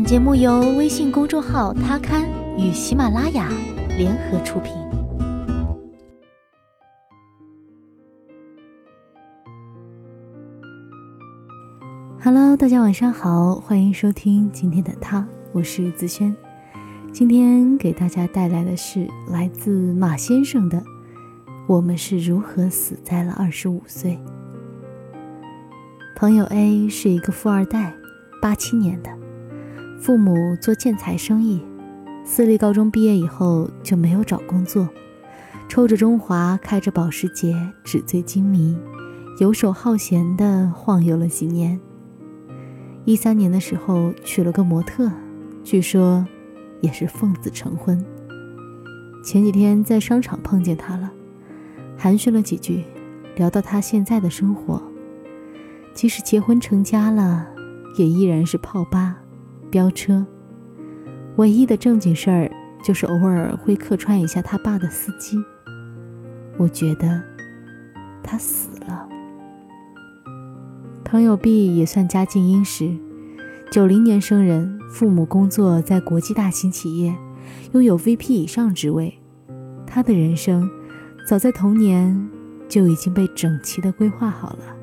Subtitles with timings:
[0.00, 3.52] 本节目由微信公众号“他刊”与喜马拉雅
[3.98, 4.72] 联合出品。
[12.18, 16.34] Hello，大家晚上好，欢迎收听今天的他，我是子轩。
[17.12, 20.78] 今天给大家带来的是来自马先生的
[21.66, 24.18] 《我们是如何死在了二十五岁》。
[26.16, 27.92] 朋友 A 是一个富二代，
[28.40, 29.10] 八七年的，
[30.00, 31.60] 父母做建材生意，
[32.24, 34.88] 私立高中毕业以后就没有找工作，
[35.68, 37.54] 抽着中华，开着保时捷，
[37.84, 38.78] 纸醉金迷，
[39.40, 41.78] 游手好闲的晃悠了几年。
[43.04, 45.12] 一三年的时候娶了个模特，
[45.62, 46.26] 据说
[46.80, 48.02] 也是奉子成婚。
[49.22, 51.10] 前几天在商场碰见他了，
[51.98, 52.84] 寒暄了几句，
[53.36, 54.82] 聊到他现在的生活。
[55.92, 57.46] 即使结婚成家了，
[57.98, 59.16] 也依然是泡吧、
[59.70, 60.26] 飙车。
[61.36, 62.50] 唯一的正经事儿
[62.82, 65.38] 就是偶尔会客串一下他爸的司机。
[66.58, 67.22] 我觉得
[68.22, 69.08] 他死了。
[71.04, 72.94] 朋友 B 也算家境殷实，
[73.70, 77.16] 九零年生人，父母工作在国际大型企业，
[77.72, 79.18] 拥有 VP 以上职位。
[79.86, 80.70] 他的人生
[81.26, 82.28] 早在童年
[82.68, 84.76] 就已经被整齐的规划好了。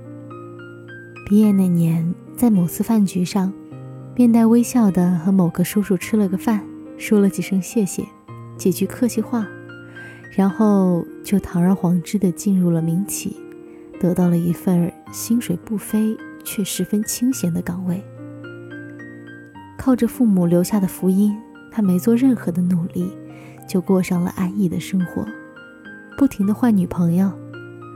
[1.26, 3.54] 毕业那年，在某次饭局上，
[4.18, 6.66] 面带微笑的和某个叔叔吃了个饭，
[6.98, 8.04] 说了几声谢谢，
[8.58, 9.46] 几句客气话，
[10.32, 13.38] 然后就堂而皇之的进入了民企，
[14.00, 18.04] 得到了一份薪水不菲却十分清闲的岗位。
[19.78, 21.38] 靠着父母留下的福音，
[21.72, 23.12] 他没做任何的努力，
[23.70, 25.28] 就过上了安逸的生活，
[26.18, 27.32] 不停的换女朋友，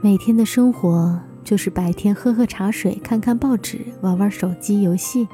[0.00, 1.18] 每天的生活。
[1.42, 5.26] 就是白天喝喝茶水，看看报纸，玩玩手机游戏；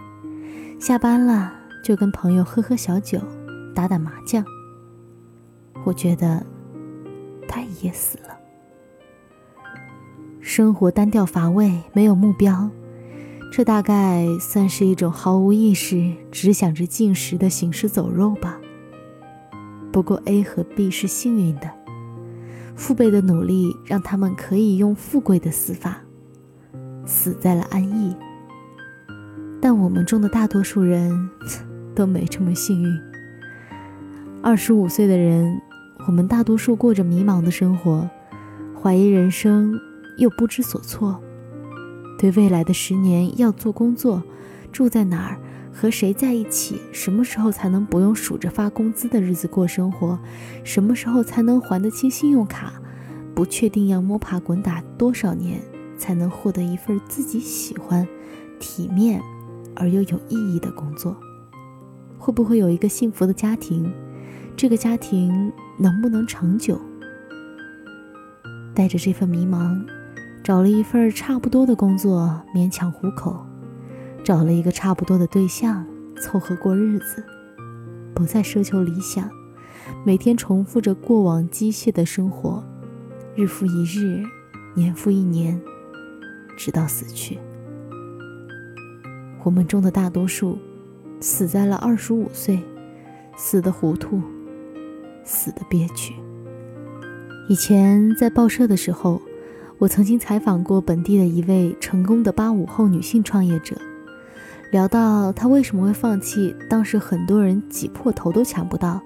[0.79, 3.21] 下班了就跟朋友喝喝小酒，
[3.75, 4.45] 打打麻将。
[5.85, 6.45] 我觉得
[7.49, 8.39] 他也死了。
[10.41, 12.71] 生活单调乏味，没有目标，
[13.53, 18.59] 这大概算是一种毫无意识、只想着进食的行尸走肉吧。
[19.93, 21.69] 不过 A 和 B 是幸运的。
[22.77, 25.99] 父辈的努力让他们可以用富贵的死法，
[27.05, 28.15] 死在了安逸。
[29.61, 31.29] 但我们中的大多数人
[31.95, 33.01] 都没这么幸运。
[34.43, 35.61] 二十五岁的人，
[36.07, 38.09] 我们大多数过着迷茫的生活，
[38.81, 39.79] 怀疑人生，
[40.17, 41.21] 又不知所措。
[42.19, 44.23] 对未来的十年要做工作，
[44.73, 45.39] 住在哪儿？
[45.73, 46.81] 和谁在一起？
[46.93, 50.19] 什么时候才能不用数着发工资的日子过生活？
[50.65, 52.73] 什么时候才能还得清信用卡？
[53.35, 55.61] 不确定要摸爬滚打多少年
[55.97, 58.05] 才能获得一份自己喜欢、
[58.59, 59.23] 体面
[59.79, 61.17] 而又有意义的工作？
[62.19, 63.91] 会不会有一个幸福的家庭？
[64.57, 66.79] 这个家庭能不能长久？
[68.75, 69.81] 带着这份迷茫，
[70.43, 73.47] 找了一份差不多的工作，勉强糊口。
[74.25, 75.87] 找了一个差不多的对象，
[76.21, 77.25] 凑合过日子，
[78.15, 79.31] 不再奢求理想，
[80.05, 82.63] 每天重复着过往机械的生活，
[83.37, 84.23] 日复一日，
[84.75, 85.59] 年复一年，
[86.57, 87.39] 直到死去。
[89.43, 90.59] 我们中的大多数，
[91.21, 92.59] 死在了二十五岁，
[93.37, 94.21] 死的糊涂，
[95.25, 96.15] 死的憋屈。
[97.49, 99.23] 以前在报社的时候，
[99.79, 103.77] 我曾经采访过本地的一位成功的八五后女性创业者。
[104.71, 109.01] 聊到她为什么会放弃当时很多人挤破头都抢不到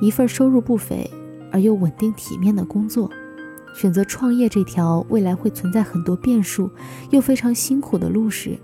[0.00, 1.10] 一份收入不菲
[1.50, 3.10] 而又稳定体面的工作，
[3.74, 6.70] 选择创业这条未来会存在很多变数
[7.10, 8.56] 又非常辛苦的路时，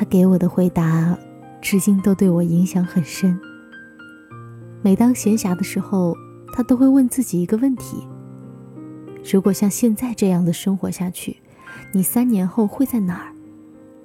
[0.00, 1.14] 他给我的回答
[1.60, 3.38] 至今都对我影响很深。
[4.80, 6.16] 每当闲暇的时候，
[6.54, 8.08] 他都会问自己一个问题：
[9.30, 11.36] 如果像现在这样的生活下去，
[11.92, 13.34] 你三年后会在哪儿？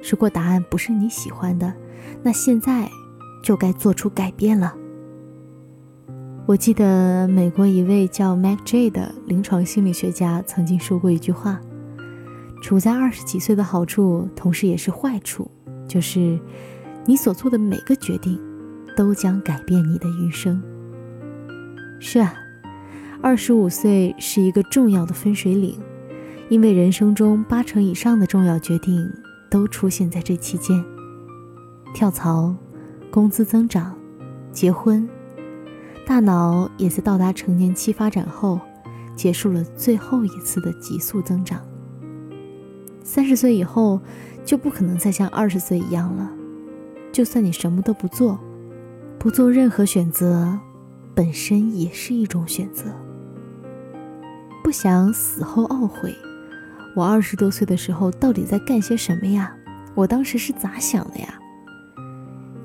[0.01, 1.73] 如果答案不是你喜欢的，
[2.21, 2.89] 那现在
[3.41, 4.75] 就该做出改变了。
[6.45, 11.61] 我记得美国一位叫 Mac J 的临床心理学家曾经说过一句话
[12.61, 15.49] ：“处在二十几岁的好处，同时也是坏处，
[15.87, 16.39] 就是
[17.05, 18.39] 你所做的每个决定
[18.95, 20.61] 都将改变你的余生。”
[21.99, 22.33] 是啊，
[23.21, 25.79] 二十五岁是一个重要的分水岭，
[26.49, 29.09] 因为人生中八成以上的重要决定。
[29.47, 30.83] 都出现在这期间。
[31.93, 32.53] 跳槽、
[33.09, 33.95] 工资增长、
[34.51, 35.07] 结婚，
[36.05, 38.59] 大脑也在到达成年期发展后，
[39.15, 41.61] 结束了最后一次的急速增长。
[43.07, 44.01] 三十岁以后，
[44.43, 46.29] 就不可能再像二十岁一样了。
[47.11, 48.39] 就算你什么都不做，
[49.19, 50.57] 不做任何选择，
[51.13, 52.85] 本身也是一种选择。
[54.63, 56.13] 不想死后懊悔，
[56.95, 59.55] 我二十多岁的时候到底在干些什么呀？
[59.93, 61.39] 我当时是咋想的呀？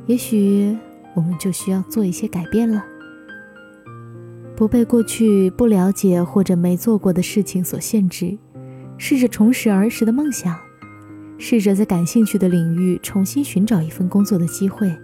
[0.07, 0.75] 也许
[1.15, 2.83] 我们就需要做一些改变了，
[4.57, 8.39] 不被过去不了解或者没做过的事情所限制，
[9.03, 10.55] 试着重拾儿时的梦想，
[11.39, 14.95] 试着在感兴趣的领域重新寻找一份工作的机会，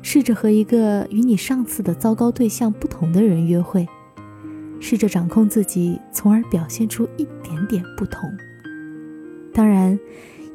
[0.00, 3.84] 试着和一个与你上次的糟糕对象不同的人约会，
[4.78, 8.32] 试着掌控自己，从而表现出一点点不同。
[9.52, 9.98] 当然。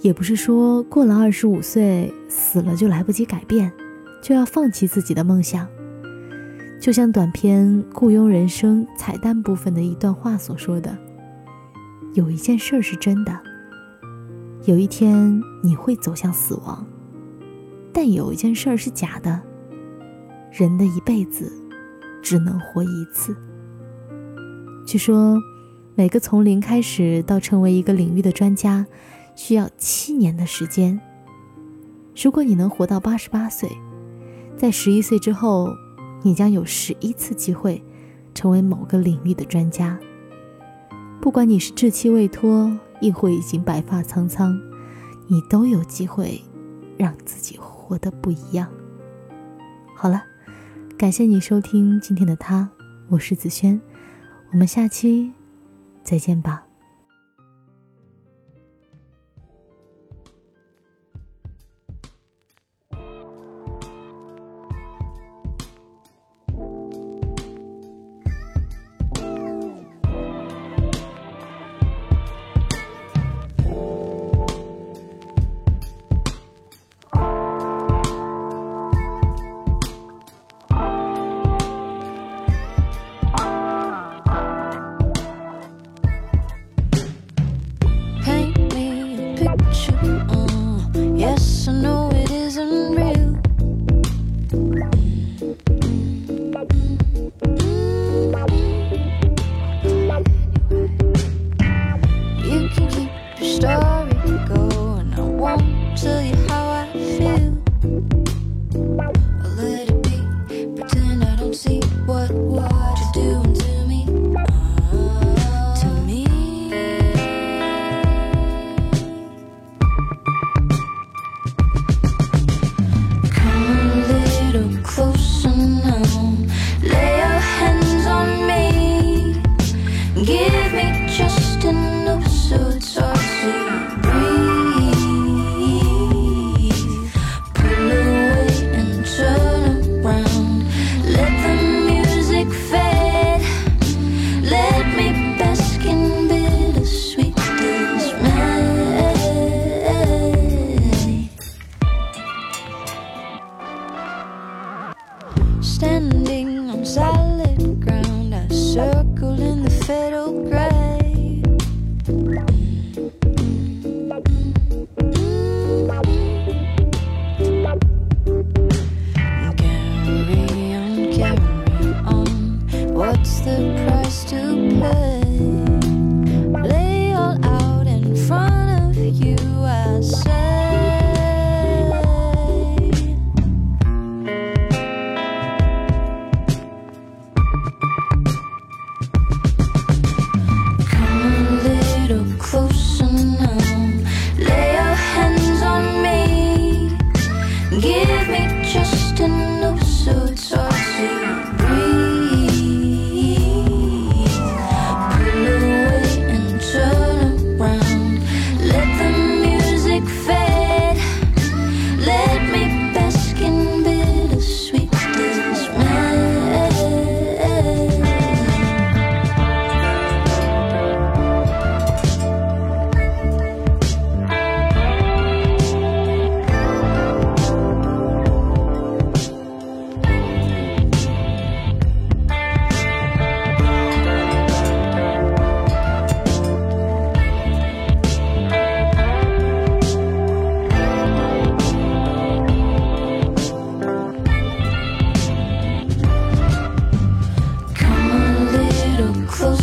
[0.04, 3.72] 也不是说过了二十五岁死了就来不及改变，
[4.20, 5.68] 就要放弃自己的梦想。
[6.80, 10.98] 就像短片《雇佣人生》彩蛋部分的一段话所说的
[12.14, 13.40] ：“有一件事是真的，
[14.66, 16.86] 有一天你会走向死亡；
[17.94, 19.42] 但有一件事是假的，
[20.52, 21.52] 人的一辈子
[22.22, 23.36] 只能活一次。”
[24.86, 25.40] 据说，
[25.96, 28.86] 每个从零开始到成为一个领域的专家。
[29.34, 31.00] 需要七年的时间。
[32.22, 33.70] 如果你能活到八十八岁，
[34.58, 35.70] 在十一岁之后，
[36.22, 37.82] 你将有十一次机会
[38.36, 39.98] 成为某个领域的专家。
[41.22, 44.60] 不管你是稚气未脱，亦或已经白发苍苍，
[45.28, 46.42] 你都有机会
[46.98, 48.68] 让自己活得不一样。
[49.96, 50.24] 好了，
[50.98, 52.68] 感谢你收听今天的他，
[53.08, 53.80] 我是子轩，
[54.52, 55.32] 我们下期
[56.04, 56.71] 再见吧。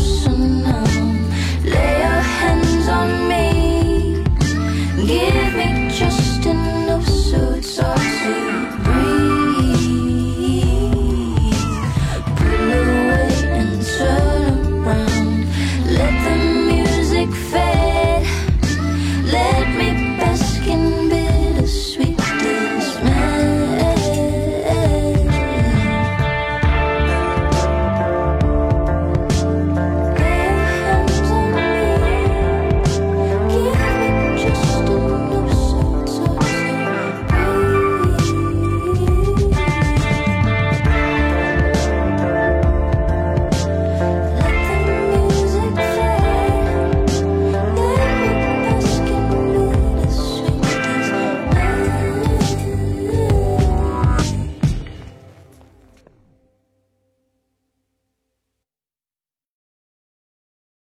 [0.09, 0.58] 什么？